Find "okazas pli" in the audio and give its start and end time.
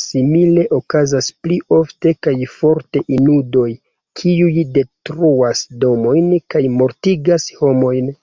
0.76-1.56